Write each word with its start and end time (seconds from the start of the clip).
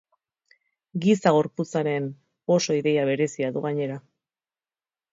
Giza 1.03 1.33
gorputzaren 1.35 2.09
oso 2.57 2.81
ideia 2.81 3.07
berezia 3.13 3.55
du, 3.59 3.67
gainera. 3.71 4.03